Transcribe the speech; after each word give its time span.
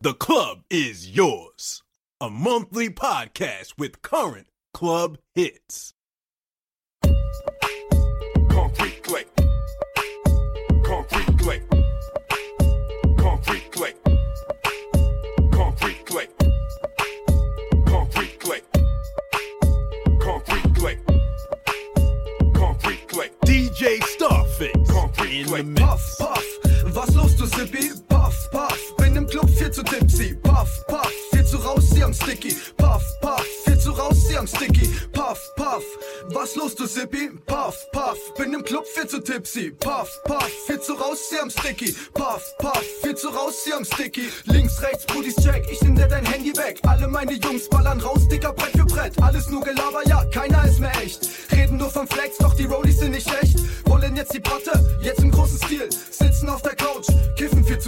the 0.00 0.14
club 0.14 0.62
is 0.70 1.10
yours. 1.10 1.82
A 2.20 2.30
monthly 2.30 2.88
podcast 2.88 3.74
with 3.78 4.00
current 4.00 4.46
club 4.72 5.18
hits. 5.34 5.94
Concrete 8.48 9.02
click. 9.02 9.28
Concrete 10.84 11.38
click. 11.38 11.62
Concrete 13.18 13.72
click. 13.72 13.96
Concrete 15.52 16.06
click. 16.06 16.30
Concrete 17.86 18.38
click. 18.38 18.64
Concrete 20.20 20.74
click. 20.74 20.98
Concrete 22.54 23.08
click. 23.08 23.40
DJ 23.40 23.98
Starface 24.00 24.88
Concrete 24.88 25.40
in 25.40 25.46
the 25.48 25.62
mix. 25.64 25.80
Puff, 25.80 26.18
puff, 26.18 26.94
was 26.94 27.16
los 27.16 27.34
du 27.34 27.46
Sippy? 27.46 27.90
Puff, 28.08 28.48
puff, 28.52 28.78
bin 28.78 28.78
im 28.78 28.97
Club 28.97 28.97
viel 29.68 29.72
zu 29.72 29.82
tipsy. 29.82 30.34
Puff, 30.42 30.86
puff, 30.86 31.12
viel 31.30 31.44
zu 31.44 31.58
raus 31.58 31.84
hier 31.92 32.06
am 32.06 32.14
Sticky. 32.14 32.56
Puff, 32.76 33.02
puff, 33.20 33.44
viel 33.64 33.78
zu 33.78 33.90
raus 33.90 34.16
hier 34.28 34.40
am 34.40 34.46
Sticky. 34.46 34.88
Puff, 35.12 35.38
puff, 35.56 35.84
was 36.32 36.56
los 36.56 36.74
du 36.74 36.86
Sippy? 36.86 37.30
Puff, 37.46 37.76
puff, 37.92 38.18
bin 38.36 38.54
im 38.54 38.64
Club 38.64 38.86
viel 38.86 39.06
zu 39.06 39.20
tipsy. 39.20 39.70
Puff, 39.70 40.08
puff, 40.24 40.50
viel 40.66 40.80
zu 40.80 40.94
raus 40.94 41.18
hier 41.28 41.42
am 41.42 41.50
Sticky. 41.50 41.94
Puff, 42.14 42.42
puff, 42.58 42.82
viel 43.02 43.14
zu 43.14 43.28
raus 43.28 43.56
hier 43.64 43.76
am 43.76 43.84
Sticky. 43.84 44.30
Links, 44.44 44.80
rechts, 44.82 45.04
Brudis 45.04 45.36
check, 45.36 45.66
ich 45.70 45.82
nehm 45.82 45.96
dir 45.96 46.08
dein 46.08 46.24
Handy 46.24 46.56
weg. 46.56 46.80
Alle 46.86 47.06
meine 47.06 47.34
Jungs 47.34 47.68
ballern 47.68 48.00
raus, 48.00 48.26
dicker 48.28 48.52
Brett 48.52 48.72
für 48.72 48.86
Brett. 48.86 49.22
Alles 49.22 49.48
nur 49.50 49.62
Gelaber, 49.62 50.06
ja, 50.06 50.24
keiner 50.26 50.64
ist 50.64 50.80
mehr 50.80 50.96
echt. 51.02 51.28
Reden 51.52 51.76
nur 51.76 51.90
von 51.90 52.06
Flex, 52.08 52.38
doch 52.38 52.54
die 52.54 52.64
Rollies 52.64 53.00
sind 53.00 53.10
nicht 53.10 53.30
echt. 53.42 53.58
Wollen 53.86 54.16
jetzt 54.16 54.32
die 54.32 54.40
Patte, 54.40 54.98
jetzt 55.02 55.20
im 55.20 55.30
großen 55.30 55.58
Stil. 55.58 55.88
Sitzen 56.10 56.48
auf 56.48 56.62
der 56.62 56.74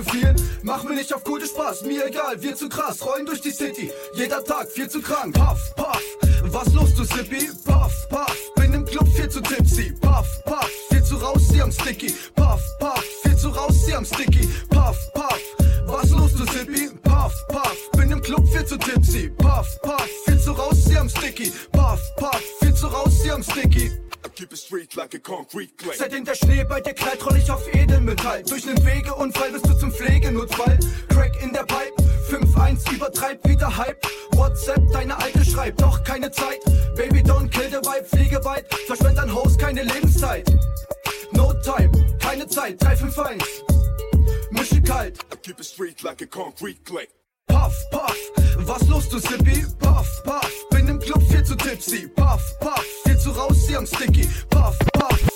zu 0.02 0.10
viel. 0.10 0.34
Mach 0.62 0.82
mir 0.84 0.94
nicht 0.94 1.12
auf 1.14 1.24
gute 1.24 1.46
Spaß, 1.46 1.82
mir 1.82 2.06
egal, 2.06 2.40
wir 2.42 2.54
zu 2.54 2.68
krass. 2.68 3.04
Rollen 3.04 3.26
durch 3.26 3.40
die 3.40 3.50
City, 3.50 3.90
jeder 4.14 4.42
Tag 4.44 4.70
viel 4.70 4.88
zu 4.88 5.00
krank. 5.00 5.34
Puff, 5.34 5.74
puff, 5.76 6.02
was 6.44 6.72
los 6.74 6.94
du 6.94 7.04
Sippy? 7.04 7.48
Puff, 7.64 8.08
puff, 8.08 8.54
bin 8.56 8.74
im 8.74 8.84
Club 8.84 9.08
viel 9.08 9.28
zu 9.28 9.40
tipsy. 9.40 9.92
Puff, 10.00 10.26
puff, 10.44 10.70
viel 10.90 11.02
zu 11.02 11.16
raus 11.16 11.42
hier 11.50 11.64
am 11.64 11.72
Sticky. 11.72 12.14
Puff, 12.34 12.60
puff, 12.78 13.04
viel 13.22 13.36
zu 13.36 13.48
raus 13.48 13.76
hier 13.86 13.98
am 13.98 14.04
Sticky. 14.04 14.48
Puff, 14.68 14.98
puff, 15.14 15.40
was 15.86 16.10
los 16.10 16.32
du 16.34 16.46
Sippy? 16.46 16.90
Puff, 17.02 17.34
puff, 17.48 17.90
bin 17.92 18.10
im 18.10 18.20
Club 18.20 18.46
viel 18.48 18.64
zu 18.64 18.76
tipsy. 18.78 19.28
Puff, 19.38 19.66
puff, 19.82 20.08
viel 20.24 20.40
zu 20.40 20.52
raus 20.52 20.78
hier 20.86 21.00
am 21.00 21.08
Sticky. 21.08 21.52
Puff, 21.72 22.00
puff, 22.16 22.42
viel 22.60 22.74
zu 22.74 22.86
raus 22.86 23.20
hier 23.22 23.34
am 23.34 23.42
Sticky. 23.42 23.90
I 24.30 24.32
keep 24.32 24.52
it 24.52 24.58
street 24.58 24.96
like 24.96 25.12
a 25.14 25.18
concrete 25.18 25.76
click. 25.76 25.96
Seitdem 25.96 26.24
der 26.24 26.36
Schnee 26.36 26.62
bei 26.62 26.80
dir 26.80 26.94
knallt, 26.94 27.26
roll 27.26 27.36
ich 27.36 27.50
auf 27.50 27.66
Edelmetall. 27.74 28.44
Durch 28.44 28.64
nen 28.64 28.76
Wegeunfall 28.86 29.50
bist 29.50 29.66
du 29.66 29.74
zum 29.74 29.90
Pflegenotfall. 29.90 30.78
Crack 31.08 31.42
in 31.42 31.52
der 31.52 31.64
Pipe, 31.64 31.92
5-1 32.28 32.94
übertreibt 32.94 33.48
wieder 33.48 33.76
Hype. 33.76 34.00
WhatsApp, 34.32 34.80
deine 34.92 35.18
Alte 35.18 35.44
schreibt, 35.44 35.82
doch 35.82 36.04
keine 36.04 36.30
Zeit. 36.30 36.60
Baby, 36.94 37.22
don't 37.22 37.48
kill 37.48 37.70
the 37.70 37.78
vibe, 37.78 38.04
fliege 38.04 38.44
weit. 38.44 38.72
Verschwend 38.86 39.18
an 39.18 39.34
Host, 39.34 39.58
keine 39.58 39.82
Lebenszeit. 39.82 40.48
No 41.32 41.52
time, 41.64 41.90
keine 42.20 42.46
Zeit, 42.46 42.80
351. 42.80 43.64
Mische 44.50 44.80
kalt, 44.82 45.18
I 45.32 45.36
keep 45.42 45.58
it 45.58 45.66
street 45.66 46.02
like 46.04 46.22
a 46.22 46.26
concrete 46.26 46.84
click. 46.84 47.08
Puff, 47.50 47.90
puff, 47.90 48.16
was 48.66 48.88
los 48.88 49.08
du 49.08 49.18
Sippy? 49.18 49.64
Puff, 49.78 50.22
puff, 50.24 50.68
bin 50.70 50.88
im 50.88 51.00
Club 51.00 51.22
viel 51.28 51.42
zu 51.42 51.56
tipsy. 51.56 52.06
Puff, 52.14 52.40
puff, 52.60 52.84
viel 53.04 53.18
zu 53.18 53.30
raus 53.30 53.66
hier 53.66 53.78
am 53.78 53.86
Sticky. 53.86 54.28
Puff, 54.48 54.78
puff, 54.92 55.29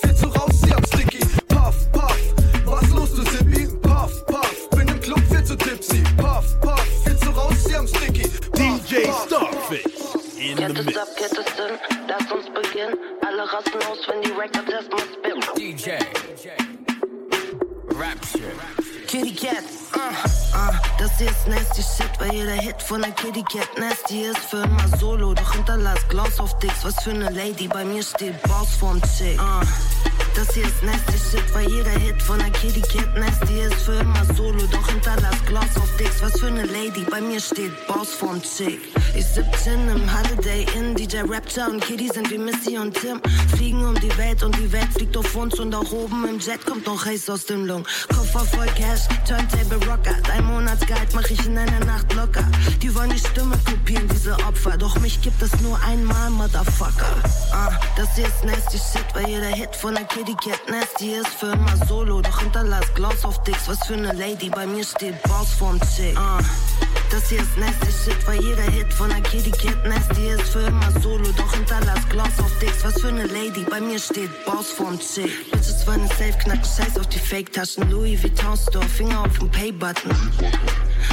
von 22.94 23.02
der 23.02 23.10
Kitty 23.10 23.42
Cat 23.42 23.68
nasty 23.76 24.22
ist. 24.22 24.38
Für 24.38 24.58
immer 24.58 24.96
solo, 24.98 25.34
doch 25.34 25.52
hinterlass 25.52 25.98
Gloss 26.08 26.38
auf 26.38 26.56
Dicks. 26.60 26.84
Was 26.84 27.02
für 27.02 27.12
ne 27.12 27.28
Lady, 27.30 27.66
bei 27.66 27.84
mir 27.84 28.04
steht 28.04 28.40
Boss 28.44 28.76
vorm 28.76 29.02
Chick. 29.02 29.36
Uh, 29.40 30.13
das 30.34 30.54
hier 30.54 30.64
ist 30.64 30.82
nasty 30.82 31.18
shit, 31.18 31.54
weil 31.54 31.68
jeder 31.68 31.90
Hit 31.90 32.20
von 32.22 32.38
der 32.38 32.50
Kitty 32.50 32.80
Cat 32.80 33.16
nasty 33.16 33.60
ist. 33.60 33.74
Für 33.82 33.94
immer 33.94 34.24
solo, 34.36 34.66
doch 34.70 34.88
hinterlass 34.88 35.36
Gloss 35.46 35.76
auf 35.76 35.96
Dicks. 35.96 36.22
Was 36.22 36.38
für 36.40 36.50
ne 36.50 36.64
Lady, 36.64 37.04
bei 37.10 37.20
mir 37.20 37.40
steht 37.40 37.72
Boss 37.86 38.12
vorm 38.14 38.42
Chick. 38.42 38.80
Ich 39.14 39.26
17 39.26 39.88
im 39.88 40.02
Holiday 40.12 40.66
Inn, 40.76 40.94
DJ 40.94 41.18
Rapture 41.28 41.70
und 41.70 41.80
Kitty 41.80 42.08
sind 42.08 42.30
wie 42.30 42.38
Missy 42.38 42.78
und 42.78 42.94
Tim. 42.94 43.20
Fliegen 43.56 43.84
um 43.84 43.94
die 43.94 44.16
Welt 44.18 44.42
und 44.42 44.56
die 44.56 44.70
Welt 44.72 44.92
fliegt 44.92 45.16
auf 45.16 45.34
uns 45.36 45.58
und 45.58 45.74
auch 45.74 45.92
oben 45.92 46.26
im 46.28 46.38
Jet 46.38 46.64
kommt 46.66 46.86
noch 46.86 47.04
Haze 47.06 47.32
aus 47.32 47.46
dem 47.46 47.66
Lung. 47.66 47.86
Koffer 48.08 48.44
voll 48.44 48.66
Cash, 48.76 49.02
Turntable 49.26 49.84
Rocker. 49.86 50.16
Dein 50.26 50.44
Monatsgehalt 50.44 51.14
mach 51.14 51.28
ich 51.30 51.44
in 51.46 51.56
einer 51.56 51.84
Nacht 51.84 52.12
locker. 52.14 52.44
Die 52.82 52.94
wollen 52.94 53.10
die 53.10 53.18
Stimme 53.18 53.56
kopieren, 53.64 54.08
diese 54.08 54.34
Opfer. 54.46 54.76
Doch 54.76 54.98
mich 55.00 55.20
gibt 55.20 55.40
es 55.42 55.60
nur 55.60 55.78
einmal, 55.82 56.30
Motherfucker. 56.30 57.14
Ah, 57.52 57.70
das 57.96 58.14
hier 58.16 58.26
ist 58.26 58.44
nasty 58.44 58.78
shit, 58.78 59.06
weil 59.14 59.28
jeder 59.28 59.46
Hit 59.46 59.74
von 59.76 59.94
der 59.94 60.04
Kitty 60.04 60.23
Cat 60.32 60.60
nasty 60.70 61.12
ist. 61.12 61.28
Für 61.28 61.52
immer 61.52 61.76
solo, 61.86 62.22
doch 62.22 62.40
hinterlass 62.40 62.86
Gloss 62.94 63.24
auf 63.24 63.42
Dicks. 63.42 63.68
Was 63.68 63.86
für 63.86 63.96
ne 63.96 64.12
Lady, 64.12 64.48
bei 64.48 64.66
mir 64.66 64.84
steht 64.84 65.22
Boss 65.24 65.52
vorm 65.58 65.78
Chick. 65.80 66.16
Ah, 66.16 66.38
das 67.10 67.28
hier 67.28 67.40
ist 67.40 67.56
nasty 67.58 67.92
shit, 67.92 68.26
weil 68.26 68.40
jeder 68.40 68.62
Hit 68.62 68.92
von 68.92 69.10
der 69.10 69.20
Kitty 69.20 69.50
Cat 69.50 69.84
nasty 69.86 70.28
ist. 70.28 70.48
Für 70.48 70.60
immer 70.60 70.90
solo, 71.02 71.24
doch 71.36 71.52
hinterlass 71.52 72.08
Gloss 72.08 72.38
auf 72.38 72.58
Dicks. 72.60 72.82
Was 72.84 73.00
für 73.00 73.12
ne 73.12 73.26
Lady, 73.26 73.66
bei 73.68 73.80
mir 73.80 73.98
steht 73.98 74.30
Boss 74.46 74.70
vorm 74.70 74.98
Chick. 74.98 75.50
Bitches 75.50 75.86
wollen 75.86 76.08
safe 76.08 76.38
knacken, 76.42 76.64
scheiß 76.64 76.98
auf 76.98 77.08
die 77.08 77.18
Fake-Taschen. 77.18 77.90
Louis 77.90 78.22
Vuitton 78.22 78.56
Store, 78.56 78.86
Finger 78.86 79.20
auf 79.20 79.38
den 79.38 79.50
Pay-Button. 79.50 80.12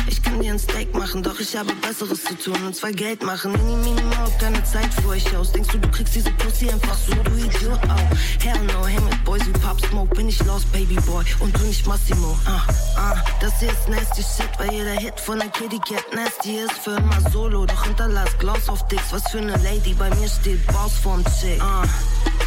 Ich 0.08 0.22
kann 0.22 0.42
dir 0.42 0.52
ein 0.52 0.60
Steak 0.60 0.94
machen, 0.94 1.24
doch 1.24 1.40
ich 1.40 1.56
habe 1.56 1.74
Besseres 1.76 2.24
zu 2.24 2.36
tun 2.36 2.58
und 2.66 2.76
zwar 2.76 2.92
Geld 2.92 3.24
machen. 3.24 3.52
Mini, 3.54 3.76
mini, 3.78 4.02
hab 4.16 4.38
keine 4.40 4.64
Zeit 4.64 4.94
für 4.94 5.10
euch 5.10 5.36
aus. 5.36 5.52
Denkst 5.52 5.70
du, 5.72 5.80
du 5.80 5.90
kriegst 5.90 6.16
diese 6.16 6.32
Pussy 6.32 6.70
einfach 6.70 6.96
so, 6.96 7.14
du 7.14 7.32
Idiot? 7.32 7.80
Oh, 7.88 8.44
hell 8.44 8.62
no, 8.74 8.86
hang 8.86 9.06
with 9.06 9.24
boys 9.26 9.46
wie 9.48 9.60
Pop 9.60 9.80
Smoke. 9.86 10.16
Bin 10.16 10.28
ich 10.28 10.44
lost, 10.46 10.72
Baby 10.72 10.96
Boy, 11.08 11.24
und 11.40 11.58
du 11.58 11.64
nicht 11.64 11.86
Massimo. 11.88 12.38
Ah, 12.46 12.66
ah, 12.98 13.16
das 13.40 13.60
hier 13.60 13.72
ist 13.72 13.88
nasty 13.88 14.22
shit, 14.22 14.50
weil 14.58 14.72
jeder 14.72 14.92
Hit 14.92 15.20
von 15.20 15.40
der 15.40 15.50
Kitty 15.50 15.80
Cat 15.80 16.06
nasty 16.14 16.58
ist. 16.58 16.74
Für 16.84 16.98
immer 16.98 17.30
solo, 17.32 17.66
doch 17.66 17.86
hinterlass 17.86 18.38
Gloss 18.40 18.70
auf 18.70 18.88
Dicks. 18.88 19.12
Was 19.12 19.30
für 19.32 19.42
ne 19.42 19.56
Lady, 19.64 19.94
bei 19.94 20.10
mir 20.16 20.28
steht 20.28 20.66
Boss 20.68 20.94
vorm 21.02 21.24
Chick. 21.40 21.62
Ah, 21.62 21.84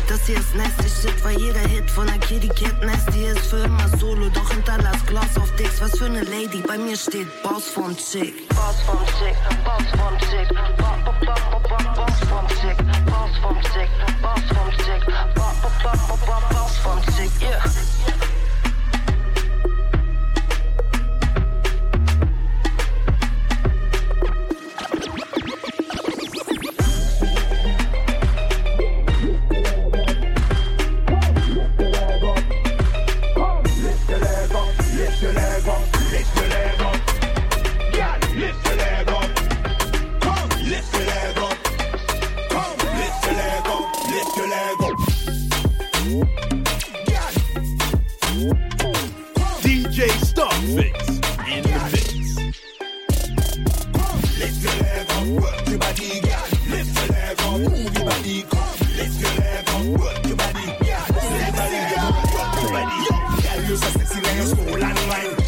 das 0.08 0.26
hier 0.26 0.38
ist 0.38 0.54
nasty 0.54 0.88
shit, 0.88 1.24
weil 1.24 1.38
jeder 1.38 1.60
Hit 1.60 1.90
von 1.90 2.06
der 2.06 2.18
Kitty 2.18 2.48
Cat 2.48 2.82
nasty 2.84 3.26
ist. 3.26 3.46
Für 3.46 3.64
immer 3.64 3.88
solo, 3.98 4.28
doch 4.28 4.50
hinterlass 4.50 5.04
Gloss 5.06 5.36
auf 5.36 5.50
Dicks. 5.56 5.80
Was 5.80 5.96
für 5.98 6.08
ne 6.08 6.22
Lady, 6.22 6.62
bei 6.66 6.78
mir 6.78 6.96
steht 6.96 7.28
Boss 7.42 7.68
vorm 7.68 7.96
Chick. 7.96 8.48
Boss 8.48 8.76
vorm 8.86 9.04
Chick, 9.18 9.36
Boss 9.64 9.84
vorm 9.98 10.18
Chick, 10.18 10.48
Bo- 10.48 10.84
bo- 11.04 11.12
bo- 11.20 11.34
bo- 11.50 11.68
bo- 11.68 11.94
Boss 11.94 12.18
vorm 12.28 12.46
Chick, 12.48 12.76
Boss 13.06 13.30
vorm 13.40 13.60
Chick, 13.72 13.90
Boss 14.22 14.42
vorm 14.52 14.70
Chick, 14.84 15.06
Bo- 15.34 15.42
bo- 15.62 15.70
bo- 15.82 15.98
bo- 16.08 16.26
bo- 16.26 16.54
Boss 16.54 16.76
vorm 16.82 17.00
Chick, 17.16 17.30
yeah. 17.40 17.62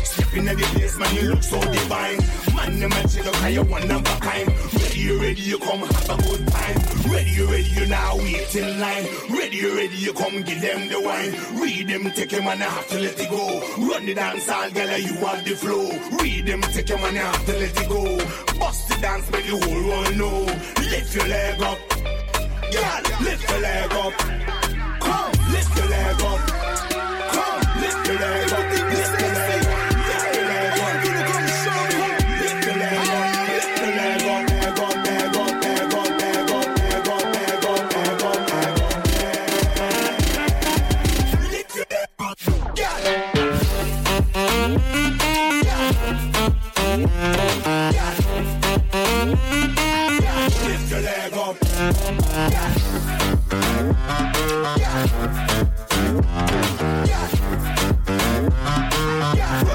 Step 0.05 0.34
in 0.34 0.44
the 0.44 0.55
place, 0.55 0.99
man, 0.99 1.14
you 1.14 1.23
look 1.31 1.43
so 1.43 1.61
divine. 1.61 2.19
Man, 2.55 2.81
the 2.81 2.88
man, 2.88 3.05
look 3.25 3.40
like 3.43 3.55
you 3.55 3.62
one 3.64 3.90
of 3.90 4.00
a 4.00 4.20
kind. 4.20 4.49
Ready, 4.73 5.17
ready, 5.19 5.43
you 5.43 5.58
come 5.58 5.81
have 5.81 6.11
a 6.11 6.17
good 6.23 6.46
time. 6.49 6.76
Ready, 7.12 7.43
ready, 7.43 7.70
you 7.76 7.87
now 7.87 8.17
wait 8.17 8.55
in 8.55 8.81
line. 8.81 9.06
Ready, 9.31 9.64
ready, 9.67 9.96
you 9.96 10.12
come 10.12 10.43
give 10.43 10.61
them 10.61 10.88
the 10.88 11.00
wine. 11.00 11.32
Read 11.61 11.88
them, 11.88 12.11
take 12.12 12.31
him 12.31 12.46
and 12.46 12.62
I 12.62 12.67
have 12.67 12.88
to 12.88 12.99
let 12.99 13.19
it 13.19 13.31
go. 13.31 13.61
Run 13.88 14.06
the 14.06 14.14
dance, 14.14 14.49
all 14.49 14.70
girl, 14.70 14.99
you 14.99 15.14
have 15.14 15.44
the 15.44 15.56
flow. 15.56 15.90
Read 16.19 16.46
them, 16.46 16.62
take 16.62 16.88
him 16.88 17.05
and 17.05 17.19
I 17.19 17.22
have 17.22 17.46
to 17.46 17.52
let 17.52 17.82
it 17.82 17.88
go. 17.88 18.58
Bust 18.58 18.88
the 18.88 18.96
dance, 19.00 19.31
make 19.31 19.46
the 19.46 19.56
whole 19.56 19.88
world 19.88 20.17
know. 20.17 20.44
Lift 20.90 21.14
your 21.14 21.26
leg 21.29 21.61
up. 21.62 21.79
Girl, 22.72 23.25
lift 23.25 23.50
your 23.50 23.61
leg 23.61 23.93
up. 23.93 24.12
Come, 25.00 25.52
lift 25.52 25.76
your 25.76 25.87
leg 25.88 26.22
up. 26.22 26.66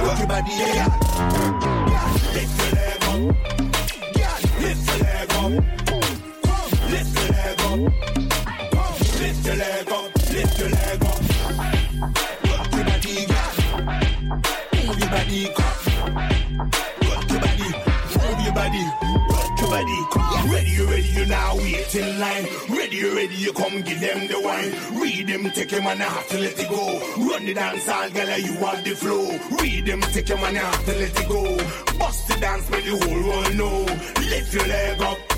Rock 0.04 0.20
your 0.20 0.28
body, 0.28 0.52
yeah. 0.52 0.81
In 21.96 22.20
line. 22.20 22.48
Ready, 22.70 23.04
ready, 23.04 23.36
you 23.36 23.54
come 23.54 23.82
give 23.82 24.00
them 24.00 24.28
the 24.28 24.40
wine. 24.40 25.02
Read 25.02 25.28
them, 25.28 25.50
take 25.52 25.72
him 25.72 25.86
and 25.88 26.02
I 26.02 26.06
have 26.06 26.28
to 26.30 26.40
let 26.40 26.60
it 26.60 26.70
go. 26.70 27.00
Run 27.18 27.46
the 27.46 27.54
dance, 27.54 27.88
all 27.88 28.10
girl, 28.10 28.38
you 28.38 28.54
have 28.54 28.84
the 28.84 28.96
flow. 28.96 29.40
Read 29.60 29.86
them, 29.86 30.02
take 30.02 30.30
him 30.30 30.44
and 30.44 30.58
I 30.58 30.62
have 30.62 30.86
to 30.86 30.92
let 30.92 31.20
it 31.20 31.28
go. 31.28 31.98
Bust 31.98 32.28
the 32.28 32.36
dance, 32.40 32.70
make 32.70 32.86
the 32.86 32.92
whole 32.92 33.24
world 33.28 33.56
know. 33.56 33.86
Lift 34.30 34.54
your 34.54 34.68
leg 34.68 35.02
up. 35.02 35.31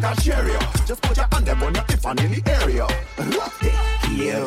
Like 0.00 0.18
a 0.18 0.20
cherry. 0.20 0.52
Just 0.86 1.02
put 1.02 1.16
your 1.16 1.26
hand 1.32 1.46
them 1.46 1.62
on 1.62 1.74
your 1.74 1.84
hip 1.88 2.04
and 2.04 2.20
in 2.20 2.32
the 2.32 2.50
area. 2.62 2.86
Te 3.60 3.70
quiero. 4.02 4.44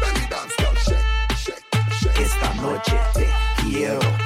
Belly 0.00 0.26
dance, 0.30 0.56
girl, 0.56 0.74
shake, 0.74 1.36
shake, 1.36 1.64
shake. 1.92 2.20
Esta 2.20 2.54
noche 2.54 2.98
te 3.14 3.26
quiero. 3.62 4.23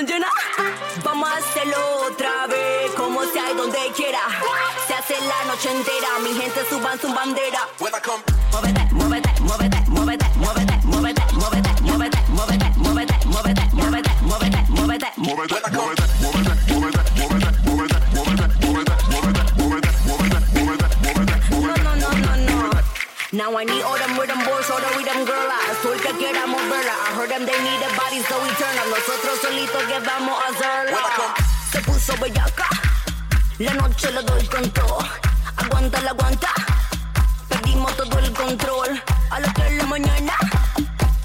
Llena. 0.00 0.28
Vamos 1.04 1.28
a 1.28 1.36
hacerlo 1.36 1.76
otra 2.10 2.46
vez, 2.46 2.90
como 2.96 3.22
sea 3.24 3.50
y 3.52 3.56
donde 3.56 3.78
quiera. 3.94 4.20
Se 4.86 4.94
hace 4.94 5.14
la 5.26 5.44
noche 5.44 5.70
entera, 5.70 6.08
mi 6.22 6.34
gente 6.40 6.60
suban 6.68 6.98
su 6.98 7.12
bandera. 7.12 7.68
when 7.78 7.94
I 7.94 8.00
come. 8.00 8.22
Muévete, 8.52 8.80
muévete, 8.92 9.30
muévete, 9.42 9.78
muévete, 9.88 10.26
muévete, 10.36 10.74
muévete, 10.84 11.22
muévete, 11.32 11.72
muévete, 11.88 12.24
muévete, 12.28 13.14
muévete, 13.26 13.64
muévete, 13.74 14.10
muévete, 14.22 14.60
muévete, 14.70 15.08
muévete. 15.16 15.16
No, 15.16 15.34
no, 15.34 15.46
no. 15.46 16.12
Now 23.32 23.56
I 23.56 23.64
need 23.64 23.82
all 23.82 23.96
them 23.96 24.18
rhythm 24.20 24.31
boys, 24.82 24.90
all 24.90 24.90
the 24.90 24.98
rhythm 24.98 25.24
girls. 25.24 25.82
Tú 25.82 25.92
el 25.92 26.00
que 26.00 26.12
quiera 26.18 26.46
moverla. 26.46 26.92
I 26.92 27.14
heard 27.16 27.30
them 27.30 27.46
they 27.46 27.58
need 27.62 27.82
a 27.82 27.90
body, 27.96 28.22
so 28.22 28.40
we 28.42 28.48
turn 28.56 28.78
up. 28.78 28.86
Nosotros 28.90 29.38
solitos 29.40 29.82
que 29.84 29.98
vamos 30.00 30.38
a 30.42 30.48
hacerla. 30.50 30.98
Se 31.70 31.80
puso 31.80 32.14
bellaca. 32.20 32.68
La 33.58 33.74
noche 33.74 34.10
le 34.12 34.22
doy 34.22 34.46
con 34.46 34.70
todo. 34.70 34.98
Aguanta 35.56 36.00
la 36.00 36.10
aguanta. 36.10 36.48
Perdimos 37.48 37.96
todo 37.96 38.18
el 38.18 38.32
control. 38.32 39.02
A 39.30 39.40
las 39.40 39.54
3 39.54 39.70
de 39.70 39.76
la 39.76 39.86
mañana. 39.86 40.34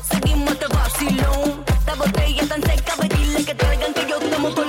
Seguimos 0.09 0.53
este 0.53 0.67
vacilón. 0.67 1.65
La 1.85 1.95
botella 1.95 2.47
tan 2.47 2.61
seca, 2.63 2.93
pedirle 2.99 3.45
que 3.45 3.55
traigan 3.55 3.93
que 3.93 4.05
yo 4.07 4.19
tomo 4.19 4.49
todo 4.51 4.65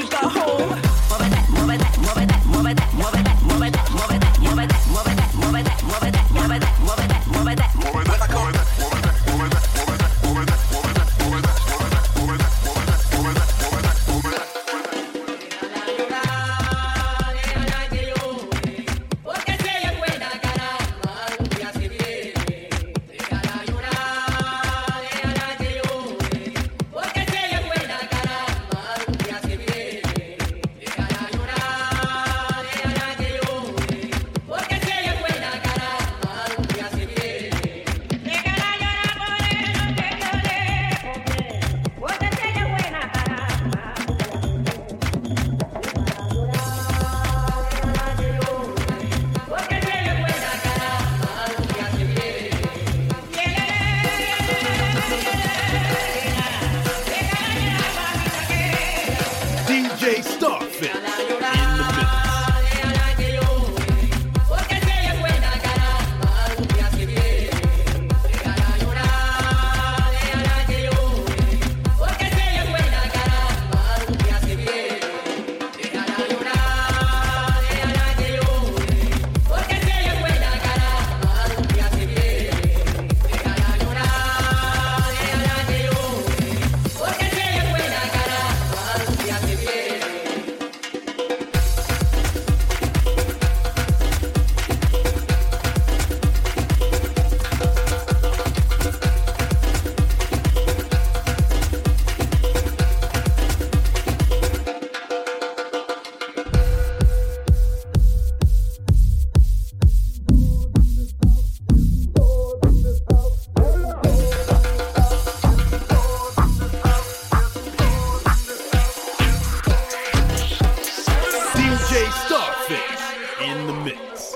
DJ 121.89 122.05
Starface 122.27 123.41
in 123.41 123.67
the 123.67 123.73
mix. 123.73 124.35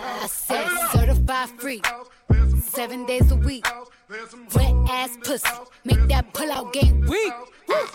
I 0.00 0.26
said 0.26 0.66
certified 0.92 1.50
free, 1.60 1.82
seven 2.58 3.04
days 3.04 3.30
a 3.30 3.36
week. 3.36 3.66
Wet 4.54 4.72
ass 4.88 5.18
pussy, 5.22 5.46
make 5.84 6.08
that 6.08 6.32
pull 6.32 6.50
out 6.50 6.72
game 6.72 7.02
weak. 7.02 7.34
Yeah, 7.68 7.86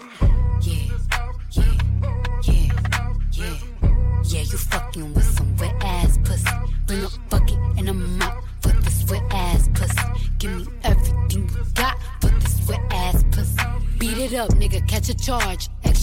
yeah, 0.61 0.97
yeah, 1.53 1.73
yeah, 3.33 3.57
yeah. 4.23 4.41
You 4.41 4.57
fucking 4.69 5.15
with 5.15 5.23
some 5.23 5.55
wet 5.57 5.73
ass 5.81 6.19
pussy. 6.23 6.45
Bring 6.85 7.05
a 7.05 7.09
bucket 7.31 7.57
and 7.75 7.89
a 7.89 7.93
mop 7.93 8.43
for 8.61 8.69
this 8.69 9.03
wet 9.09 9.23
ass 9.31 9.67
pussy. 9.73 10.29
Give 10.37 10.57
me 10.57 10.67
everything 10.83 11.49
you 11.49 11.65
got 11.73 11.97
for 12.21 12.27
this 12.27 12.67
wet 12.69 12.81
ass 12.91 13.23
pussy. 13.31 13.57
Beat 13.97 14.19
it 14.19 14.33
up, 14.35 14.49
nigga, 14.49 14.87
catch 14.87 15.09
a 15.09 15.15
charge. 15.15 15.69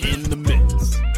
in 0.00 0.22
the 0.24 0.34
mix. 0.34 1.13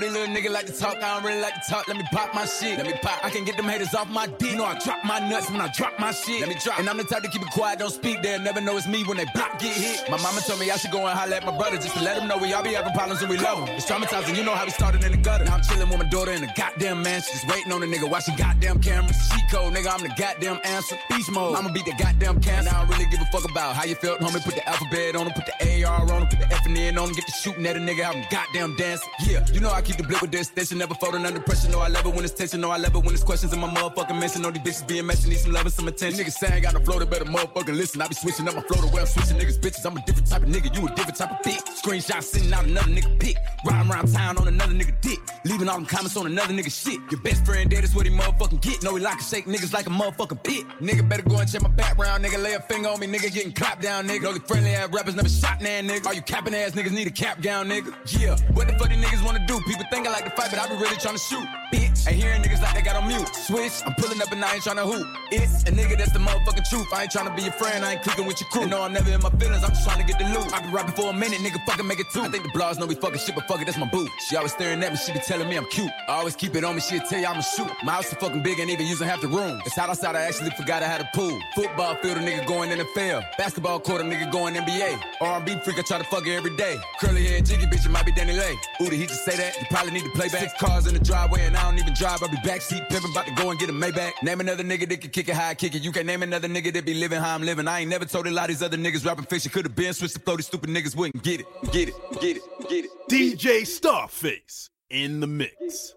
Know 0.00 0.06
these 0.06 0.16
little 0.16 0.34
niggas 0.34 0.52
like 0.52 0.66
to 0.66 0.72
talk, 0.72 0.96
I 0.96 1.14
don't 1.14 1.24
really 1.24 1.40
like 1.40 1.54
to 1.54 1.70
talk. 1.70 1.88
Let 1.88 1.96
me 1.96 2.04
pop 2.12 2.34
my 2.34 2.46
shit. 2.46 2.78
Let 2.78 2.86
me 2.86 2.94
pop. 3.02 3.24
I 3.24 3.30
can 3.30 3.44
get 3.44 3.56
them 3.56 3.66
haters 3.66 3.94
off 3.94 4.08
my 4.10 4.26
dick. 4.26 4.52
You 4.52 4.58
know 4.58 4.64
I 4.64 4.78
drop 4.78 5.04
my 5.04 5.18
nuts 5.18 5.50
when 5.50 5.60
I 5.60 5.68
drop 5.68 5.98
my 5.98 6.12
shit. 6.12 6.40
Let 6.40 6.48
me 6.48 6.56
drop. 6.62 6.78
And 6.78 6.88
I'm 6.88 6.96
the 6.96 7.04
type 7.04 7.22
to 7.22 7.28
keep 7.28 7.42
it 7.42 7.50
quiet, 7.50 7.78
don't 7.78 7.90
speak. 7.90 8.22
They'll 8.22 8.40
never 8.40 8.60
know 8.60 8.76
it's 8.76 8.86
me 8.86 9.04
when 9.04 9.16
they 9.16 9.26
block 9.34 9.58
get 9.58 9.76
hit. 9.76 10.08
My 10.10 10.16
mama 10.22 10.40
told 10.40 10.60
me 10.60 10.70
I 10.70 10.76
should 10.76 10.90
go 10.90 11.06
and 11.06 11.18
holler 11.18 11.36
at 11.36 11.44
my 11.44 11.56
brother 11.56 11.76
just 11.76 11.94
to 11.96 12.02
let 12.02 12.20
him 12.20 12.28
know 12.28 12.38
we 12.38 12.52
all 12.52 12.62
be 12.62 12.74
having 12.74 12.92
problems 12.92 13.20
and 13.20 13.30
we 13.30 13.38
love 13.38 13.58
him. 13.58 13.68
It's 13.76 13.86
traumatizing, 13.86 14.36
you 14.36 14.44
know 14.44 14.54
how 14.54 14.64
we 14.64 14.70
started 14.70 15.04
in 15.04 15.12
the 15.12 15.18
gutter. 15.18 15.44
Now 15.44 15.56
I'm 15.56 15.62
chilling 15.62 15.88
with 15.88 15.98
my 15.98 16.08
daughter 16.08 16.32
in 16.32 16.40
the 16.40 16.52
goddamn 16.56 17.02
mansion, 17.02 17.32
just 17.32 17.48
waiting 17.48 17.72
on 17.72 17.82
a 17.82 17.86
nigga 17.86 18.08
watching 18.08 18.36
goddamn 18.36 18.80
cameras. 18.80 19.16
She 19.32 19.40
code, 19.54 19.74
nigga, 19.74 19.92
I'm 19.92 20.02
the 20.02 20.14
goddamn 20.16 20.60
answer. 20.64 20.96
Beast 21.10 21.30
mode, 21.30 21.56
I'ma 21.56 21.72
beat 21.72 21.84
the 21.84 21.94
goddamn 21.98 22.40
cancer. 22.40 22.70
I 22.74 22.80
don't 22.80 22.90
really 22.90 23.10
give 23.10 23.20
a 23.20 23.26
fuck 23.26 23.48
about 23.50 23.76
how 23.76 23.84
you 23.84 23.94
felt, 23.96 24.20
homie. 24.20 24.42
Put 24.44 24.54
the 24.54 24.66
alphabet 24.68 25.16
on 25.16 25.26
him, 25.26 25.32
put 25.32 25.44
the 25.46 25.84
AR 25.84 26.00
on 26.12 26.22
him, 26.22 26.28
put 26.28 26.38
the 26.38 26.52
F 26.52 26.64
and 26.66 26.76
N 26.78 26.98
on 26.98 27.08
him, 27.08 27.14
get 27.14 27.26
the 27.26 27.32
shooting 27.32 27.66
at 27.66 27.76
a 27.76 27.80
nigga, 27.80 28.12
him 28.12 28.24
goddamn 28.30 28.76
dancing. 28.76 29.08
Yeah, 29.26 29.44
you 29.52 29.60
know 29.60 29.70
I 29.70 29.82
keep 29.90 29.98
the 29.98 30.06
blip 30.06 30.22
with 30.22 30.30
this 30.30 30.46
station, 30.46 30.78
never 30.78 30.94
folding 30.94 31.26
under 31.26 31.40
pressure. 31.40 31.68
No, 31.68 31.80
I 31.80 31.88
love 31.88 32.06
it 32.06 32.14
when 32.14 32.24
it's 32.24 32.32
tension, 32.32 32.60
no, 32.60 32.70
I 32.70 32.76
love 32.76 32.94
it 32.94 33.02
when 33.04 33.12
it's 33.12 33.24
questions 33.24 33.52
in 33.52 33.58
my 33.58 33.68
motherfucking 33.68 34.18
mention. 34.18 34.42
Know 34.42 34.50
these 34.50 34.62
bitches 34.62 34.86
being 34.86 35.06
messy, 35.06 35.28
need 35.28 35.38
some 35.38 35.52
love 35.52 35.66
and 35.66 35.72
some 35.72 35.88
attention. 35.88 36.24
Niggas 36.24 36.38
saying 36.38 36.62
got 36.62 36.74
a 36.74 36.80
flow, 36.80 36.98
they 36.98 37.06
better 37.06 37.24
motherfucking 37.24 37.76
listen. 37.76 38.00
I 38.00 38.08
be 38.08 38.14
switching 38.14 38.46
up 38.48 38.54
my 38.54 38.62
flow 38.62 38.86
the 38.86 38.94
way 38.94 39.00
I'm 39.00 39.06
switching 39.06 39.36
niggas 39.36 39.58
bitches. 39.58 39.84
I'm 39.84 39.96
a 39.96 40.04
different 40.04 40.28
type 40.28 40.42
of 40.42 40.48
nigga, 40.48 40.74
you 40.76 40.86
a 40.86 40.94
different 40.94 41.16
type 41.16 41.32
of 41.32 41.38
bitch. 41.38 41.62
Screenshot 41.82 42.22
sending 42.22 42.52
out 42.52 42.64
another 42.64 42.90
nigga 42.90 43.18
pic. 43.18 43.36
Riding 43.64 43.90
around 43.90 44.12
town 44.12 44.38
on 44.38 44.48
another 44.48 44.72
nigga 44.72 44.98
dick. 45.00 45.18
Leaving 45.44 45.68
all 45.68 45.76
them 45.76 45.86
comments 45.86 46.16
on 46.16 46.26
another 46.26 46.54
nigga 46.54 46.70
shit. 46.70 47.00
Your 47.10 47.20
best 47.20 47.44
friend 47.44 47.68
dead 47.70 47.84
is 47.84 47.94
what 47.94 48.06
he 48.06 48.12
motherfucking 48.12 48.60
get. 48.60 48.82
Know 48.82 48.94
he 48.94 49.02
like 49.02 49.18
to 49.18 49.24
shake 49.24 49.46
niggas 49.46 49.72
like 49.72 49.86
a 49.86 49.90
motherfucking 49.90 50.42
pit. 50.44 50.64
Nigga 50.80 51.06
better 51.08 51.22
go 51.22 51.36
and 51.36 51.50
check 51.50 51.62
my 51.62 51.68
background, 51.68 52.24
nigga. 52.24 52.42
Lay 52.42 52.54
a 52.54 52.60
finger 52.60 52.88
on 52.88 53.00
me, 53.00 53.06
nigga. 53.06 53.32
Getting 53.32 53.52
clapped 53.52 53.82
down, 53.82 54.06
nigga. 54.06 54.26
Only 54.26 54.40
friendly 54.40 54.70
ass 54.70 54.88
rappers 54.92 55.16
never 55.16 55.28
shot 55.28 55.60
nan, 55.60 55.88
nigga. 55.88 56.06
All 56.06 56.14
you 56.14 56.22
capping 56.22 56.54
ass 56.54 56.72
niggas 56.72 56.92
need 56.92 57.06
a 57.06 57.10
cap 57.10 57.42
gown, 57.42 57.68
nigga. 57.68 57.92
Yeah, 58.18 58.36
what 58.52 58.68
the 58.68 58.74
fuck 58.74 58.88
these 58.88 59.04
niggas 59.04 59.24
wanna 59.24 59.46
do? 59.46 59.60
People 59.60 59.79
think 59.84 60.06
I 60.06 60.12
like 60.12 60.24
to 60.24 60.30
fight, 60.30 60.50
but 60.50 60.58
I 60.58 60.68
be 60.68 60.74
really 60.74 60.96
trying 60.96 61.14
to 61.14 61.20
shoot. 61.20 61.46
Bitch, 61.72 62.08
ain't 62.08 62.20
hearing 62.20 62.42
niggas 62.42 62.60
like 62.60 62.74
they 62.74 62.82
got 62.82 62.96
on 62.96 63.06
mute. 63.06 63.28
Switch, 63.34 63.72
I'm 63.86 63.94
pulling 63.94 64.20
up 64.20 64.32
and 64.32 64.44
I 64.44 64.54
ain't 64.54 64.62
trying 64.62 64.76
to 64.76 64.86
hoop. 64.86 65.06
It's 65.30 65.62
a 65.64 65.72
nigga 65.72 65.96
that's 65.96 66.12
the 66.12 66.18
motherfucking 66.18 66.68
truth. 66.68 66.88
I 66.92 67.02
ain't 67.02 67.12
trying 67.12 67.28
to 67.28 67.34
be 67.34 67.42
your 67.42 67.52
friend, 67.52 67.84
I 67.84 67.92
ain't 67.92 68.02
clicking 68.02 68.26
with 68.26 68.40
your 68.40 68.50
crew. 68.50 68.66
No, 68.66 68.82
I'm 68.82 68.92
never 68.92 69.10
in 69.10 69.22
my 69.22 69.30
feelings, 69.30 69.62
I'm 69.62 69.70
just 69.70 69.84
trying 69.84 70.00
to 70.00 70.06
get 70.06 70.18
the 70.18 70.26
loot. 70.26 70.52
I 70.52 70.60
be 70.60 70.72
rapping 70.72 70.94
for 70.94 71.10
a 71.10 71.12
minute, 71.12 71.38
nigga, 71.38 71.64
fucking 71.66 71.86
make 71.86 72.00
it 72.00 72.06
two. 72.12 72.22
I 72.22 72.28
think 72.28 72.44
the 72.44 72.50
blogs 72.50 72.78
know 72.78 72.86
we 72.86 72.96
fucking 72.96 73.18
shit, 73.18 73.34
but 73.34 73.46
fuck 73.46 73.60
it, 73.60 73.66
that's 73.66 73.78
my 73.78 73.86
boo. 73.86 74.08
She 74.28 74.36
always 74.36 74.52
staring 74.52 74.82
at 74.82 74.90
me, 74.92 74.98
she 74.98 75.12
be 75.12 75.20
telling 75.20 75.48
me 75.48 75.56
I'm 75.56 75.66
cute. 75.66 75.90
I 76.08 76.12
always 76.14 76.34
keep 76.34 76.54
it 76.56 76.64
on 76.64 76.74
me, 76.74 76.80
she'll 76.80 77.00
tell 77.00 77.20
you 77.20 77.26
I'ma 77.26 77.40
shoot. 77.40 77.70
My 77.84 77.92
house 77.92 78.12
is 78.12 78.14
fucking 78.14 78.42
big, 78.42 78.58
ain't 78.58 78.70
even 78.70 78.86
using 78.86 79.06
half 79.06 79.20
the 79.20 79.28
room. 79.28 79.60
It's 79.64 79.76
hot 79.76 79.88
outside, 79.88 80.16
I 80.16 80.22
actually 80.22 80.50
forgot 80.50 80.82
I 80.82 80.86
had 80.86 81.00
a 81.00 81.08
pool. 81.14 81.38
Football 81.54 81.94
field, 81.96 82.18
a 82.18 82.20
nigga 82.20 82.46
going 82.46 82.70
NFL. 82.70 83.24
Basketball 83.38 83.78
court, 83.78 84.00
a 84.00 84.04
nigga 84.04 84.30
going 84.32 84.54
NBA. 84.54 85.00
R&B 85.20 85.56
freak, 85.64 85.78
I 85.78 85.82
try 85.82 85.98
to 85.98 86.04
fuck 86.04 86.26
her 86.26 86.32
every 86.32 86.56
day. 86.56 86.76
Curly 87.00 87.26
hair, 87.26 87.40
jiggy 87.40 87.66
bitch, 87.66 87.86
it 87.86 87.90
might 87.90 88.06
be 88.06 88.12
DaniLeigh. 88.12 88.56
Ooh, 88.80 88.90
did 88.90 88.98
he 88.98 89.06
just 89.06 89.24
say 89.24 89.36
that? 89.36 89.56
You 89.60 89.66
probably 89.68 89.92
need 89.92 90.04
to 90.04 90.10
play 90.10 90.28
back. 90.28 90.40
Six 90.40 90.54
cars 90.58 90.86
in 90.86 90.94
the 90.94 91.00
driveway, 91.00 91.44
and 91.44 91.54
I 91.54 91.62
don't 91.64 91.78
even 91.78 91.92
drive. 91.92 92.22
I'll 92.22 92.30
be 92.30 92.38
backseat 92.38 92.88
pimping, 92.88 93.10
about 93.10 93.26
to 93.26 93.34
go 93.34 93.50
and 93.50 93.60
get 93.60 93.68
a 93.68 93.72
Maybach. 93.72 94.12
Name 94.22 94.40
another 94.40 94.64
nigga 94.64 94.88
that 94.88 95.02
can 95.02 95.10
kick 95.10 95.28
it 95.28 95.34
how 95.34 95.50
I 95.50 95.54
kick 95.54 95.74
it. 95.74 95.82
You 95.82 95.92
can't 95.92 96.06
name 96.06 96.22
another 96.22 96.48
nigga 96.48 96.72
that 96.72 96.86
be 96.86 96.94
living 96.94 97.20
how 97.20 97.34
I'm 97.34 97.42
living. 97.42 97.68
I 97.68 97.80
ain't 97.80 97.90
never 97.90 98.06
told 98.06 98.26
a 98.26 98.30
lot 98.30 98.44
of 98.44 98.56
these 98.56 98.62
other 98.62 98.78
niggas 98.78 99.04
rapping 99.04 99.26
fiction. 99.26 99.50
Could've 99.50 99.74
been 99.76 99.92
switched 99.92 100.14
the 100.14 100.20
flow, 100.20 100.36
these 100.36 100.46
stupid 100.46 100.70
niggas 100.70 100.96
wouldn't 100.96 101.22
get 101.22 101.40
it. 101.40 101.46
Get 101.72 101.88
it, 101.88 101.94
get 102.22 102.36
it, 102.38 102.42
get 102.70 102.84
it. 102.86 102.90
DJ 103.10 103.62
Starface 103.62 104.70
in 104.88 105.20
the 105.20 105.26
mix. 105.26 105.94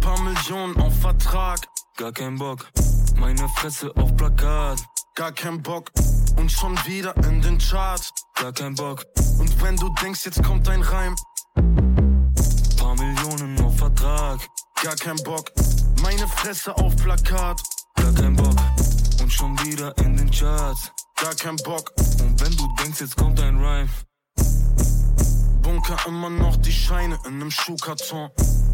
Paar 0.00 0.20
Millionen 0.24 0.76
auf 0.78 0.98
Vertrag, 0.98 1.60
gar 1.96 2.10
kein 2.10 2.36
Bock. 2.36 2.68
Meine 3.16 3.48
Fresse 3.50 3.92
auf 3.96 4.16
Plakat, 4.16 4.80
gar 5.14 5.30
kein 5.30 5.62
Bock. 5.62 5.92
Und 6.36 6.50
schon 6.50 6.76
wieder 6.86 7.14
in 7.28 7.40
den 7.40 7.58
Charts, 7.58 8.10
gar 8.34 8.52
kein 8.52 8.74
Bock. 8.74 9.04
Und 9.38 9.62
wenn 9.62 9.76
du 9.76 9.88
denkst, 10.02 10.24
jetzt 10.24 10.42
kommt 10.42 10.68
ein 10.68 10.82
Reim, 10.82 11.14
paar 12.76 12.94
Millionen 12.96 13.60
auf 13.64 13.76
Vertrag, 13.76 14.40
gar 14.82 14.96
kein 14.96 15.16
Bock. 15.24 15.50
Meine 16.02 16.26
Fresse 16.26 16.76
auf 16.76 16.96
Plakat, 16.96 17.60
gar 17.94 18.12
kein 18.12 18.34
Bock. 18.34 18.56
Und 19.20 19.32
schon 19.32 19.58
wieder 19.64 19.96
in 19.98 20.16
den 20.16 20.30
Charts, 20.30 20.90
gar 21.16 21.34
kein 21.34 21.56
Bock. 21.56 21.92
Und 22.20 22.40
wenn 22.40 22.56
du 22.56 22.68
denkst, 22.82 23.00
jetzt 23.00 23.16
kommt 23.16 23.40
ein 23.40 23.62
Reim. 23.62 23.88
Bunker 25.62 25.96
immer 26.08 26.28
noch 26.30 26.56
die 26.56 26.72
Scheine 26.72 27.18
in 27.26 27.38
nem 27.38 27.50
Schuhkarton. 27.50 28.30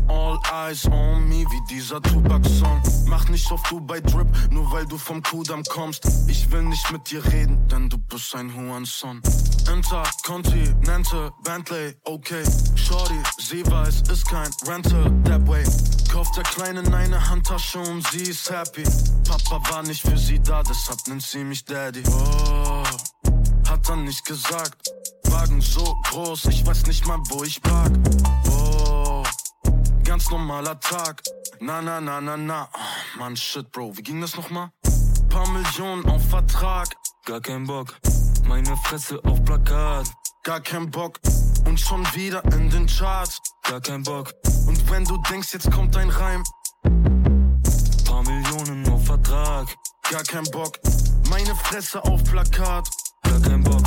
All 0.08 0.38
eyes 0.52 0.86
on 0.86 1.28
me, 1.28 1.44
wie 1.50 1.60
dieser 1.68 2.00
Tupac-Song. 2.00 2.82
Mach 3.06 3.28
nicht 3.28 3.50
auf 3.52 3.62
Dubai 3.64 4.00
Drip, 4.00 4.26
nur 4.50 4.70
weil 4.72 4.86
du 4.86 4.96
vom 4.96 5.22
Kudamm 5.22 5.62
kommst. 5.64 6.06
Ich 6.28 6.50
will 6.50 6.62
nicht 6.62 6.90
mit 6.90 7.10
dir 7.10 7.24
reden, 7.24 7.66
denn 7.68 7.88
du 7.88 7.98
bist 7.98 8.34
ein 8.34 8.52
Huanson. 8.54 9.20
Intercontinente, 9.70 11.32
Bentley, 11.44 11.94
okay. 12.04 12.42
Shorty, 12.74 13.20
sie 13.38 13.66
weiß, 13.66 14.02
ist 14.10 14.26
kein 14.28 14.50
Rental, 14.66 15.12
that 15.24 15.46
way. 15.46 15.64
Kauft 16.10 16.36
der 16.36 16.44
Kleinen 16.44 16.94
eine 16.94 17.28
Handtasche 17.28 17.78
und 17.78 18.06
sie 18.08 18.30
ist 18.30 18.50
happy. 18.50 18.84
Papa 19.28 19.60
war 19.70 19.82
nicht 19.82 20.00
für 20.00 20.16
sie 20.16 20.40
da, 20.40 20.62
deshalb 20.62 20.98
nennt 21.06 21.22
sie 21.22 21.44
mich 21.44 21.64
Daddy. 21.64 22.02
Oh, 22.08 22.82
hat 23.68 23.88
er 23.88 23.96
nicht 23.96 24.24
gesagt. 24.24 24.90
Wagen 25.24 25.60
so 25.60 25.84
groß, 26.10 26.46
ich 26.46 26.66
weiß 26.66 26.86
nicht 26.86 27.06
mal, 27.06 27.18
wo 27.28 27.44
ich 27.44 27.60
park. 27.60 27.92
Oh, 28.50 28.57
ganz 30.08 30.30
normaler 30.30 30.80
Tag. 30.80 31.22
Na, 31.60 31.82
na, 31.82 32.00
na, 32.00 32.18
na, 32.18 32.34
na. 32.34 32.68
Oh, 32.72 33.18
Mann, 33.18 33.36
shit, 33.36 33.70
Bro, 33.70 33.94
wie 33.98 34.02
ging 34.02 34.22
das 34.22 34.34
nochmal? 34.36 34.70
Paar 35.28 35.46
Millionen 35.50 36.06
auf 36.06 36.26
Vertrag. 36.30 36.88
Gar 37.26 37.42
kein 37.42 37.66
Bock. 37.66 37.94
Meine 38.46 38.74
Fresse 38.84 39.22
auf 39.24 39.44
Plakat. 39.44 40.06
Gar 40.44 40.60
kein 40.60 40.90
Bock. 40.90 41.20
Und 41.66 41.78
schon 41.78 42.02
wieder 42.14 42.42
in 42.54 42.70
den 42.70 42.86
Charts. 42.86 43.38
Gar 43.64 43.82
kein 43.82 44.02
Bock. 44.02 44.32
Und 44.66 44.90
wenn 44.90 45.04
du 45.04 45.18
denkst, 45.30 45.52
jetzt 45.52 45.70
kommt 45.70 45.94
ein 45.94 46.08
Reim. 46.08 46.42
Paar 48.06 48.22
Millionen 48.22 48.88
auf 48.90 49.04
Vertrag. 49.04 49.68
Gar 50.10 50.22
kein 50.22 50.44
Bock. 50.44 50.78
Meine 51.28 51.54
Fresse 51.54 52.02
auf 52.02 52.24
Plakat. 52.24 52.88
Gar 53.24 53.40
kein 53.42 53.62
Bock. 53.62 53.84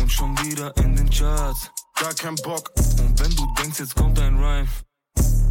Und 0.00 0.10
schon 0.10 0.38
wieder 0.42 0.74
in 0.78 0.96
den 0.96 1.10
Charts. 1.10 1.70
Gar 1.96 2.14
kein 2.14 2.36
Bock. 2.36 2.70
Und 2.98 3.20
wenn 3.20 3.36
du 3.36 3.46
denkst, 3.58 3.78
jetzt 3.78 3.94
kommt 3.94 4.18
ein 4.18 4.38
Rhyme. 4.38 4.66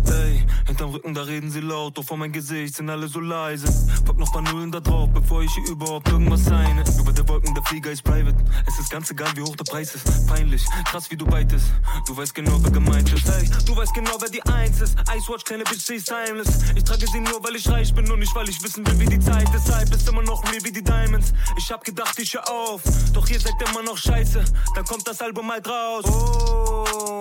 Ey, 0.08 0.46
hinterm 0.68 0.92
Rücken, 0.92 1.14
da 1.14 1.24
reden 1.24 1.52
sie 1.52 1.62
laut, 1.62 1.98
doch 1.98 2.04
vor 2.04 2.18
mein 2.18 2.32
Gesicht 2.32 2.76
sind 2.76 2.90
alle 2.90 3.08
so 3.08 3.20
leise. 3.20 3.68
Pack 4.06 4.18
noch 4.18 4.32
paar 4.32 4.42
Nullen 4.42 4.72
da 4.72 4.80
drauf, 4.80 5.10
bevor 5.14 5.42
ich 5.42 5.52
hier 5.54 5.70
überhaupt 5.70 6.08
irgendwas 6.10 6.46
seine. 6.46 6.84
Über 7.00 7.12
der 7.12 7.28
Wolken, 7.28 7.54
der 7.54 7.64
Flieger 7.64 7.92
ist 7.92 8.04
private. 8.04 8.36
Es 8.68 8.80
ist 8.80 8.90
ganz 8.90 9.10
egal, 9.12 9.30
wie 9.36 9.42
hoch 9.42 9.56
der 9.56 9.66
Preis 9.66 9.96
ist. 9.96 10.28
Peinlich, 10.28 10.66
krass, 10.86 11.10
wie 11.12 11.18
du 11.18 11.26
beitest. 11.26 11.66
Du 12.08 12.16
weißt 12.16 12.34
genau, 12.34 12.58
wer 12.62 12.72
gemeint 12.72 13.12
ist. 13.14 13.28
Ey, 13.30 13.50
du 13.66 13.76
weißt 13.76 13.94
genau, 13.94 14.18
wer 14.20 14.30
die 14.30 14.44
Eins 14.44 14.82
ist. 14.82 14.98
Icewatch, 15.16 15.44
kleine 15.46 15.64
Bitch, 15.64 15.82
sie 15.82 15.96
ist 15.96 16.08
timeless. 16.08 16.72
Ich 16.76 16.84
trage 16.84 17.06
sie 17.08 17.20
nur, 17.20 17.44
weil 17.44 17.56
ich 17.56 17.68
reich 17.70 17.94
bin 17.94 18.10
und 18.12 18.20
nicht, 18.20 18.36
weil 18.36 18.50
ich 18.50 18.62
wissen 18.64 18.86
will, 18.86 19.00
wie 19.00 19.06
die 19.06 19.20
Zeit 19.20 19.54
ist. 19.56 19.68
Deshalb 19.68 19.94
ist 19.94 20.08
immer 20.08 20.24
noch 20.24 20.44
real 20.44 20.64
wie 20.64 20.72
die 20.72 20.84
Diamonds. 20.84 21.34
Ich 21.58 21.72
hab 21.72 21.84
gedacht, 21.84 22.18
ich 22.20 22.34
hör 22.34 22.50
auf. 22.50 22.82
Doch 23.14 23.28
ihr 23.30 23.40
seid 23.40 23.54
immer 23.70 23.84
noch 23.84 23.98
scheiße. 23.98 24.44
Dann 24.76 24.86
kommt 24.86 25.08
das 25.08 25.22
Album 25.22 25.50
halt 25.52 25.68
raus. 25.68 26.06
Oh, 26.06 27.19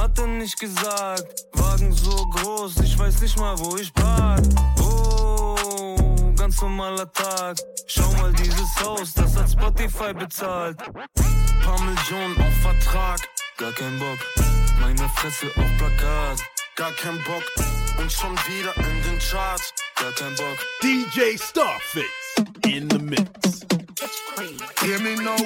hat 0.00 0.18
er 0.18 0.26
nicht 0.26 0.58
gesagt. 0.58 1.46
Wagen 1.52 1.92
so 1.92 2.10
groß, 2.10 2.78
ich 2.78 2.98
weiß 2.98 3.20
nicht 3.20 3.38
mal, 3.38 3.58
wo 3.58 3.76
ich 3.76 3.92
park. 3.92 4.40
Oh, 4.80 5.54
ganz 6.36 6.60
normaler 6.60 7.10
Tag. 7.12 7.58
Schau 7.86 8.10
mal 8.12 8.32
dieses 8.32 8.74
Haus, 8.82 9.12
das 9.14 9.36
hat 9.36 9.50
Spotify 9.50 10.12
bezahlt. 10.14 10.78
Paar 11.62 11.80
Millionen 11.80 12.36
auf 12.40 12.54
Vertrag, 12.62 13.20
gar 13.58 13.72
kein 13.72 13.98
Bock. 13.98 14.18
Meine 14.80 15.08
Fresse 15.16 15.46
auf 15.56 15.76
Plakat, 15.76 16.40
gar 16.76 16.92
kein 16.92 17.22
Bock. 17.24 17.44
Und 17.98 18.10
schon 18.10 18.34
wieder 18.48 18.74
in 18.76 19.02
den 19.02 19.18
Charts, 19.18 19.72
gar 19.96 20.12
kein 20.12 20.34
Bock. 20.36 20.58
DJ 20.82 21.36
Starface 21.36 22.44
in 22.66 22.88
the 22.90 22.98
mix. 22.98 23.60
Hear 24.00 24.98
me 25.00 25.14
now, 25.16 25.36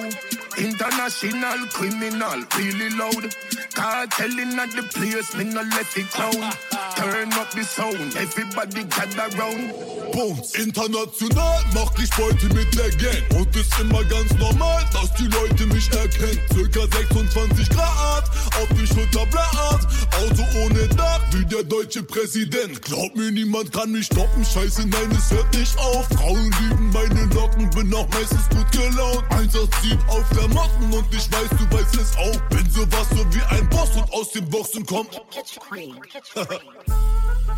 international 0.56 1.66
criminal, 1.72 2.44
really 2.56 2.90
loud. 2.90 3.34
Cartelling 3.74 4.54
at 4.54 4.70
the 4.70 4.86
place, 4.94 5.34
me 5.34 5.44
no 5.44 5.62
let 5.74 5.90
it 5.98 6.06
down. 6.14 6.52
Turn 6.94 7.32
up 7.32 7.50
the 7.50 7.64
sound, 7.64 8.14
everybody 8.14 8.84
gather 8.84 9.26
round. 9.36 9.74
Bums, 10.12 10.54
international, 10.54 11.58
mach 11.74 11.90
dich 11.94 12.10
Beute 12.10 12.46
mit 12.54 12.70
der 12.78 12.90
Gang. 12.90 13.40
Und 13.40 13.56
ist 13.56 13.76
immer 13.80 14.04
ganz 14.04 14.32
normal, 14.38 14.84
dass 14.92 15.12
die 15.14 15.26
Leute 15.26 15.66
mich 15.66 15.90
erkennen. 15.90 16.38
Circa 16.52 16.86
26 16.96 17.70
Grad, 17.70 18.30
auf 18.54 18.68
die 18.78 18.86
Schulter 18.86 19.26
Blatt. 19.26 19.82
Auto 20.14 20.44
ohne 20.62 20.86
Dach, 20.94 21.20
wie 21.32 21.44
der 21.44 21.64
deutsche 21.64 22.04
Präsident. 22.04 22.80
Glaub 22.82 23.16
mir, 23.16 23.32
niemand 23.32 23.72
kann 23.72 23.90
mich 23.90 24.06
stoppen. 24.06 24.44
Scheiße, 24.44 24.86
nein, 24.86 25.10
es 25.10 25.32
hört 25.32 25.52
nicht 25.52 25.76
auf. 25.76 26.06
Frauen 26.16 26.54
lieben 26.62 26.90
meine 26.90 27.24
Locken, 27.34 27.68
bin 27.70 27.92
auch 27.92 28.08
meistens 28.10 28.43
gut 28.50 28.70
gelaunt. 28.72 29.24
Einsatzteam 29.30 29.98
auf 30.08 30.24
der 30.36 30.48
Matten 30.48 30.92
und 30.92 31.06
ich 31.14 31.30
weiß, 31.32 31.50
du 31.50 31.76
weißt 31.76 31.96
es 31.96 32.16
auch. 32.16 32.40
Bin 32.50 32.68
sowas 32.70 33.06
so 33.10 33.24
wie 33.34 33.42
ein 33.54 33.68
Boss 33.70 33.90
und 33.96 34.12
aus 34.12 34.32
dem 34.32 34.48
Boxen 34.48 34.84
kommt. 34.86 35.10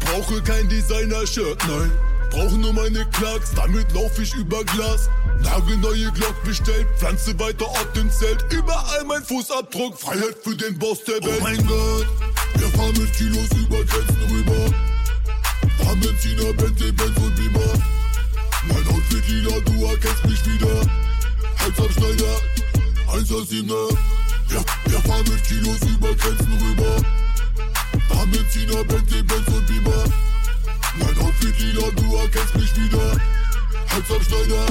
Brauche 0.00 0.42
kein 0.42 0.68
Designer-Shirt, 0.68 1.58
nein. 1.66 1.92
Brauch 2.30 2.50
nur 2.52 2.72
meine 2.72 3.04
Klacks, 3.10 3.52
damit 3.54 3.92
lauf 3.92 4.18
ich 4.18 4.34
über 4.34 4.64
Glas. 4.64 5.08
Nagelneue 5.42 6.10
Glock 6.12 6.34
bestellt, 6.44 6.86
pflanze 6.98 7.38
weiter 7.38 7.66
auf 7.66 7.92
den 7.94 8.10
Zelt. 8.10 8.44
Überall 8.52 9.04
mein 9.04 9.22
Fußabdruck, 9.24 9.98
Freiheit 9.98 10.36
für 10.42 10.56
den 10.56 10.78
Boss 10.78 11.04
der 11.04 11.22
Welt. 11.22 11.38
Oh 11.40 11.42
mein 11.42 11.66
Gott, 11.66 12.06
wir 12.54 12.68
fahren 12.68 12.94
mit 12.98 13.12
Kilos 13.12 13.48
über 13.52 13.84
Grenzen 13.84 14.22
rüber. 14.30 14.74
Fahren 15.78 16.00
Benziner, 16.00 16.52
Bentley, 16.54 16.92
Benz 16.92 17.16
und 17.18 17.36
Beamer. 17.36 17.95
Mein 18.68 18.86
Outfit 18.88 19.28
lila, 19.28 19.60
du 19.60 19.84
erkennst 19.86 20.24
mich 20.26 20.44
wieder. 20.46 20.80
Hals 21.58 21.78
am 21.78 21.90
Schneider, 21.90 22.36
1er 23.08 23.98
Ja, 24.50 24.60
wir 24.86 25.00
fahren 25.00 25.24
mit 25.28 25.42
Kilos 25.44 25.80
über 25.82 26.14
Grenzen 26.14 26.52
rüber. 26.62 26.96
Fahren 28.08 28.30
Benziner, 28.30 28.84
Bentley, 28.84 29.22
Benz 29.22 29.48
und 29.48 29.66
Beamer. 29.66 30.04
Mein 30.98 31.18
Outfit 31.18 31.58
lila, 31.58 31.90
du 31.96 32.16
erkennst 32.16 32.54
mich 32.56 32.76
wieder. 32.76 33.12
Hals 33.90 34.10
am 34.10 34.22
Schneider, 34.22 34.66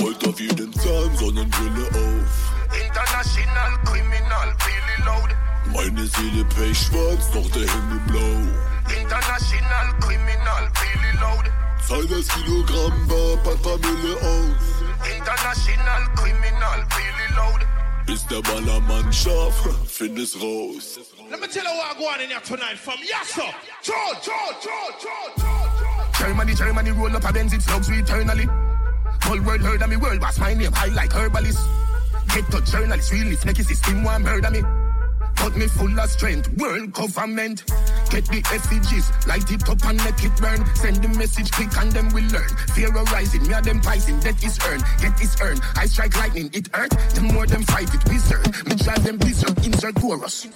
rollt 0.00 0.28
auf 0.28 0.40
jeden 0.40 0.72
Zahn, 0.74 1.16
Sonnenbrille 1.16 1.86
auf. 1.88 2.50
International 2.74 3.78
Criminal, 3.84 4.56
really 4.66 5.04
loud. 5.04 5.30
Meine 5.72 6.06
Seele 6.06 6.44
pechschwarz, 6.44 7.30
doch 7.32 7.50
der 7.50 7.70
Himmel 7.70 8.00
blau. 8.06 9.00
International 9.00 9.94
Criminal, 10.00 10.70
really 10.82 11.18
loud. 11.20 11.44
Zahl 11.86 12.06
das 12.06 12.28
Kilogramm 12.28 13.10
war, 13.10 13.36
pack 13.42 13.62
paar 13.62 13.78
Mille 13.78 14.16
aus. 14.16 14.80
International 15.16 16.02
Criminal, 16.14 16.86
really 16.96 17.34
loud. 17.36 17.66
Ist 18.06 18.30
der 18.30 18.42
Ballermann 18.42 19.12
scharf, 19.12 19.54
find 19.86 20.18
es 20.18 20.34
raus. 20.36 21.00
Let 21.30 21.40
me 21.40 21.46
tell 21.48 21.64
you 21.64 21.70
what 21.70 21.96
I 21.96 21.98
go 21.98 22.06
on 22.08 22.20
in 22.20 22.30
here 22.30 22.40
tonight 22.40 22.78
from 22.78 22.98
Yasso. 23.00 23.46
Cho, 23.82 23.92
cho, 24.22 24.32
cho, 24.60 24.70
cho, 25.00 25.08
cho. 25.38 26.24
Germany, 26.24 26.54
Germany, 26.54 26.90
roll 26.92 27.16
up 27.16 27.24
a 27.28 27.32
Benz, 27.32 27.52
it 27.52 27.62
slugs 27.62 27.88
eternally. 27.90 28.46
Whole 29.22 29.40
world 29.42 29.60
heard 29.60 29.82
of 29.82 29.88
me, 29.88 29.96
world 29.96 30.20
boss, 30.20 30.38
my 30.38 30.54
name 30.54 30.72
high 30.72 30.92
like 30.94 31.12
herbalist. 31.12 31.66
Get 32.34 32.50
the 32.50 32.60
journalist, 32.60 33.12
really 33.12 33.36
snake 33.36 33.58
is 33.58 33.68
system 33.68 34.04
one 34.04 34.22
murder 34.22 34.50
me. 34.50 34.62
But 35.40 35.56
me 35.56 35.66
full 35.68 35.98
of 35.98 36.10
strength, 36.10 36.48
world 36.58 36.92
government. 36.92 37.64
Get 38.10 38.26
the 38.26 38.42
effigies, 38.52 39.10
light 39.26 39.50
it 39.50 39.68
up 39.68 39.84
and 39.86 39.96
make 40.04 40.22
it 40.22 40.36
burn. 40.40 40.64
Send 40.76 40.96
the 41.02 41.08
message 41.16 41.50
quick 41.52 41.74
and 41.78 41.90
them 41.92 42.08
will 42.12 42.28
learn. 42.28 42.50
Fear 42.74 42.90
arising, 42.92 43.48
me 43.48 43.54
and 43.54 43.64
them 43.64 43.80
rising, 43.80 44.20
that 44.20 44.42
is 44.44 44.58
earned, 44.68 44.84
get 45.00 45.20
is 45.20 45.36
earned. 45.40 45.60
I 45.76 45.86
strike 45.86 46.16
lightning, 46.16 46.50
it 46.52 46.68
hurt. 46.74 46.90
The 47.14 47.22
more 47.22 47.46
them 47.46 47.62
fight 47.62 47.92
it, 47.94 48.04
wizard. 48.08 48.46
Me 48.66 48.74
drive 48.76 49.02
them 49.04 49.16
blizzard, 49.16 49.56
insert 49.64 49.94
chorus. 49.94 50.46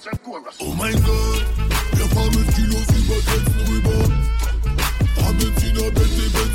Oh 0.61 0.73
my 0.75 0.91
Gott, 0.91 1.45
wir 1.93 2.07
fahren 2.13 2.35
mit 2.35 2.55
Kilos 2.55 2.87
über 2.93 3.19
Grenzen 3.25 3.61
rüber. 3.65 3.99
Fahren 5.15 5.37
Benziner, 5.37 5.91
Bentley, 5.91 6.29
Benz 6.29 6.54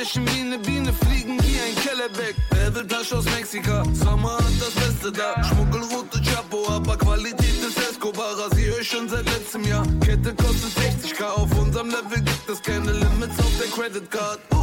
Stechen 0.00 0.26
wie 0.28 0.40
eine 0.40 0.58
Biene, 0.58 0.92
fliegen 0.94 1.38
wie 1.42 1.60
ein 1.60 1.76
Kellerbeck. 1.84 2.34
Werbetasche 2.50 3.18
aus 3.18 3.26
Mexika, 3.26 3.84
Sommer 3.92 4.38
hat 4.38 4.54
das 4.58 4.70
Beste 4.70 5.12
da. 5.12 5.44
Schmuggelrote 5.44 6.22
Chapo, 6.22 6.66
aber 6.70 6.96
Qualität 6.96 7.62
ist 7.62 7.78
Escobar. 7.78 8.38
Rasier 8.38 8.76
euch 8.76 8.88
schon 8.88 9.10
seit 9.10 9.26
letztem 9.26 9.62
Jahr. 9.64 9.86
Kette 10.00 10.34
kostet 10.34 10.72
60k, 10.78 11.22
auf 11.24 11.58
unserem 11.58 11.90
Level 11.90 12.22
gibt 12.22 12.48
es 12.48 12.62
keine 12.62 12.92
Limits 12.92 13.38
auf 13.40 13.52
der 13.60 13.68
Credit 13.68 14.10
Card. 14.10 14.40
Uh, 14.54 14.59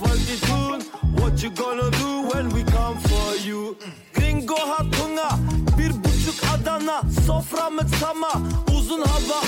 wollt 0.00 0.28
ihr 0.28 0.40
tun? 0.40 0.78
What 1.18 1.42
you 1.42 1.50
gonna 1.50 1.90
do 1.90 2.28
when 2.32 2.52
we 2.54 2.62
come 2.64 2.98
for 3.00 3.36
you? 3.48 3.76
Gringo 4.12 4.56
hat 4.56 4.86
Hunger, 4.98 5.32
bir 5.78 5.92
buçuk 6.04 6.38
Adana, 6.54 7.02
sofra 7.26 7.70
mit 7.70 7.88
Sama, 8.00 8.32
uzun 8.76 9.00
hava 9.00 9.38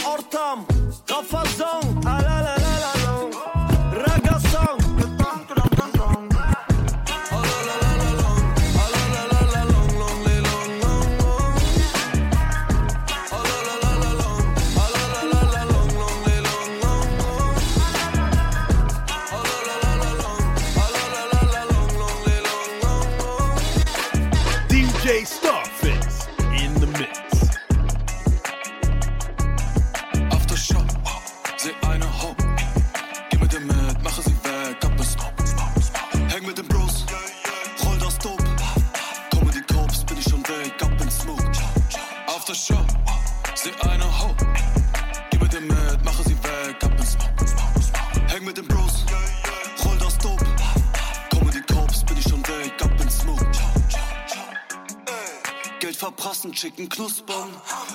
Chicken 56.58 56.88
knuspern. 56.88 57.50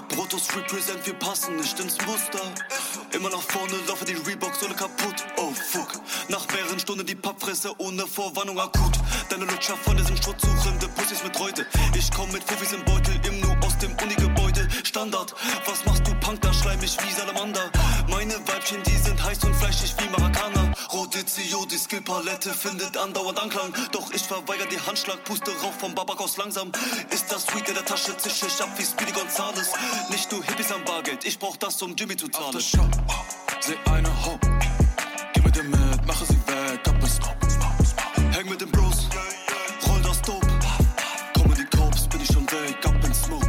Brotos 0.07 0.47
represent, 0.55 1.05
wir 1.05 1.15
passen 1.15 1.57
nicht 1.57 1.77
ins 1.81 1.97
Muster. 2.05 2.39
Immer 3.11 3.29
nach 3.29 3.41
vorne, 3.41 3.73
laufe 3.89 4.05
die 4.05 4.13
Reeboks 4.13 4.63
ohne 4.63 4.73
kaputt. 4.73 5.15
Oh 5.35 5.51
fuck. 5.51 5.99
Nach 6.29 6.47
mehreren 6.47 6.79
Stunden 6.79 7.05
die 7.05 7.13
Pappfresse 7.13 7.73
ohne 7.77 8.07
Vorwarnung 8.07 8.57
akut. 8.57 8.93
Deine 9.29 9.43
Lutscher 9.43 9.75
von 9.75 9.97
diesem 9.97 10.15
Schrott 10.15 10.39
suchende 10.39 10.87
Pussys 10.95 11.21
mit 11.25 11.37
Reute. 11.37 11.65
Ich 11.93 12.09
komm 12.11 12.31
mit 12.31 12.41
Pfiffis 12.45 12.71
im 12.71 12.85
Beutel, 12.85 13.19
im 13.27 13.41
Nu 13.41 13.53
aus 13.65 13.77
dem 13.79 13.91
Uni-Gebäude. 14.01 14.65
Standard. 14.85 15.35
Was 15.65 15.83
machst 15.83 16.07
du, 16.07 16.12
Punk, 16.23 16.41
da 16.41 16.53
schleimig 16.53 16.97
wie 17.03 17.11
Salamander. 17.11 17.69
Meine 18.07 18.35
Weibchen, 18.47 18.81
die 18.83 18.97
sind 18.97 19.21
heiß 19.21 19.43
und 19.43 19.55
fleischig 19.55 19.93
wie 19.99 20.09
Maracana. 20.09 20.71
Rodizio, 20.91 21.65
die 21.65 21.77
Skillpalette 21.77 22.53
findet 22.53 22.95
andauernd 22.97 23.39
Anklang. 23.41 23.73
Doch 23.91 24.09
ich 24.11 24.23
verweigere 24.23 24.67
die 24.67 24.79
Handschlag, 24.79 25.23
puste 25.25 25.51
rauf 25.61 25.77
vom 25.79 25.93
Babakos 25.93 26.37
langsam. 26.37 26.71
Ist 27.11 27.31
das 27.31 27.43
Sweet 27.43 27.67
in 27.67 27.75
der 27.75 27.85
Tasche, 27.85 28.15
zische 28.17 28.47
ich 28.47 28.61
ab 28.61 28.69
wie 28.77 28.85
Speedy 28.85 29.11
Gonzales. 29.11 29.73
Nicht 30.09 30.31
du 30.31 30.41
Hippies 30.41 30.71
am 30.71 30.83
Bargeld, 30.85 31.25
ich 31.25 31.37
brauch 31.37 31.57
das, 31.57 31.81
um 31.81 31.93
Jimmy 31.95 32.15
zu 32.15 32.29
zahlen. 32.29 32.61
Shop, 32.61 32.89
seh 33.59 33.77
eine 33.91 34.09
Ho. 34.25 34.39
Geh 35.33 35.41
mit 35.41 35.55
dir 35.55 35.63
mit, 35.63 36.05
mache 36.07 36.25
sie 36.25 36.39
weg, 36.47 36.87
ab 36.87 36.95
ins 37.01 37.19
Häng 38.35 38.49
mit 38.49 38.61
den 38.61 38.71
Bros, 38.71 39.07
roll 39.87 40.01
das 40.01 40.21
Dope. 40.21 40.47
Kommen 41.33 41.55
die 41.55 41.77
Cops, 41.77 42.07
bin 42.07 42.21
ich 42.21 42.27
schon 42.27 42.49
weg, 42.49 42.77
ab 42.85 42.95
in 43.03 43.13
Smoke. 43.13 43.47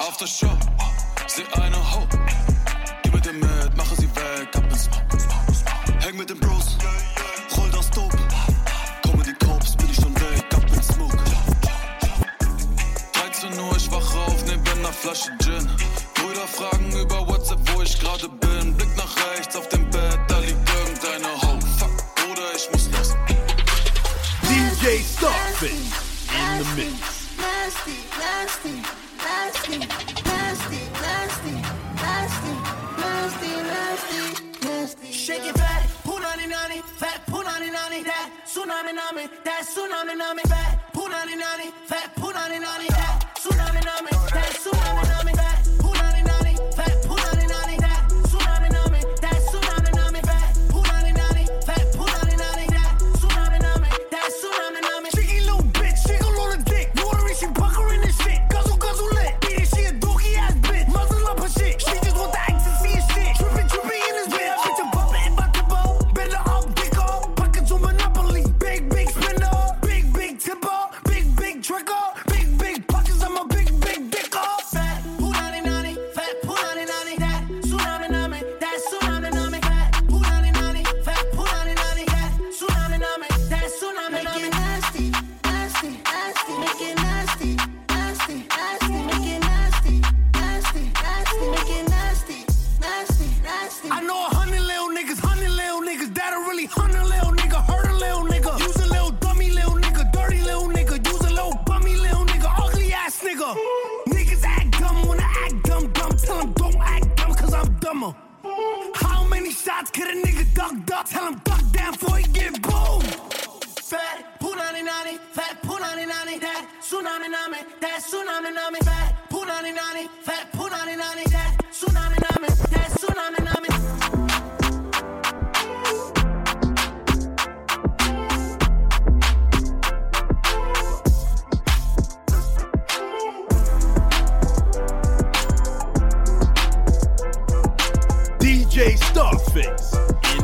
After 0.00 0.26
Nasty, 27.62 27.92
nasty, 28.18 28.74
nasty, 29.18 29.78
nasty, 29.78 30.80
nasty, 30.98 31.54
nasty, 32.02 32.54
nasty, 32.98 33.50
nasty, 33.70 34.66
nasty. 34.66 35.12
Shake 35.12 35.46
it 35.46 35.56
fat, 35.56 35.86
punani 36.02 36.48
nani, 36.48 36.82
fat 36.98 37.24
punani 37.26 37.70
nani, 37.70 38.02
that 38.02 38.30
tsunami 38.46 38.92
nami, 38.92 39.28
that 39.44 39.62
tsunami 39.62 40.18
nami, 40.18 40.42
fat 40.42 40.92
punani 40.92 41.38
nani, 41.38 41.70
fat 41.86 42.12
punani 42.16 42.58
nani, 42.60 42.88
that 42.88 43.30
tsunami 43.36 43.84
nami, 43.84 44.10
that 44.10 44.58
tsunami 44.58 45.02
nami, 45.06 45.32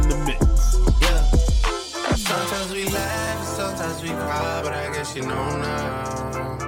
the 0.09 0.17
mix. 0.25 0.39
Sometimes 2.23 2.73
we 2.73 2.85
laugh, 2.85 3.45
sometimes 3.45 4.03
we 4.03 4.09
cry, 4.09 4.61
but 4.63 4.73
I 4.73 4.93
guess 4.93 5.15
you 5.15 5.23
know 5.23 5.57
now. 5.59 6.59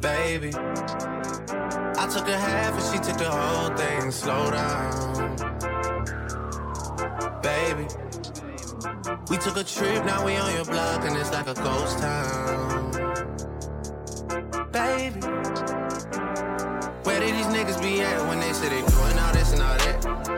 Baby, 0.00 0.50
I 0.54 2.08
took 2.12 2.28
a 2.28 2.36
half 2.36 2.74
and 2.74 2.84
she 2.92 2.98
took 2.98 3.18
the 3.18 3.30
whole 3.30 3.76
thing. 3.76 4.10
Slow 4.10 4.50
down. 4.50 5.36
Baby, 7.42 7.86
we 9.30 9.36
took 9.38 9.56
a 9.56 9.64
trip, 9.64 10.04
now 10.04 10.24
we 10.24 10.36
on 10.36 10.52
your 10.54 10.64
block 10.64 11.04
and 11.04 11.16
it's 11.16 11.32
like 11.32 11.48
a 11.48 11.54
ghost 11.54 11.98
town. 11.98 12.92
Baby, 14.72 15.20
where 17.04 17.20
did 17.20 17.34
these 17.34 17.46
niggas 17.46 17.80
be 17.82 18.00
at 18.02 18.20
when 18.28 18.40
they 18.40 18.52
say 18.52 18.68
they 18.68 18.80
doing 18.80 19.18
all 19.18 19.32
this 19.32 19.52
and 19.52 19.62
all 19.62 19.76
that? 19.78 20.37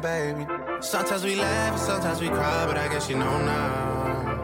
Damn 0.00 0.34
baby. 0.34 0.46
Sometimes 0.80 1.24
we 1.24 1.36
laugh, 1.36 1.78
sometimes 1.78 2.20
we 2.20 2.28
cry, 2.28 2.66
but 2.66 2.76
I 2.76 2.88
guess 2.88 3.08
you 3.08 3.16
know 3.16 3.44
now. 3.44 4.34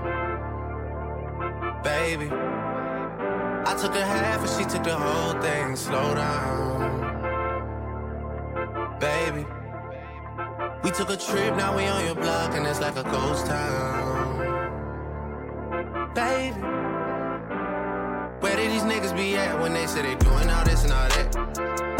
Baby, 1.82 2.26
I 2.30 3.76
took 3.80 3.94
a 3.94 4.04
half 4.04 4.40
and 4.40 4.50
she 4.50 4.64
took 4.70 4.84
the 4.84 4.96
whole 4.96 5.40
thing. 5.40 5.76
Slow 5.76 6.14
down. 6.14 7.08
Baby, 9.00 9.46
we 10.84 10.90
took 10.90 11.10
a 11.10 11.16
trip, 11.16 11.56
now 11.56 11.76
we 11.76 11.86
on 11.86 12.04
your 12.04 12.14
block 12.14 12.54
and 12.54 12.66
it's 12.66 12.80
like 12.80 12.96
a 12.96 13.04
ghost 13.04 13.46
town. 13.46 14.40
Baby, 16.14 16.60
where 18.40 18.56
did 18.56 18.70
these 18.70 18.82
niggas 18.82 19.16
be 19.16 19.36
at 19.36 19.58
when 19.60 19.72
they 19.72 19.86
say 19.86 20.02
they 20.02 20.16
doing 20.16 20.50
all 20.50 20.64
this 20.64 20.84
and 20.84 20.92
all 20.92 21.08
that? 21.08 21.99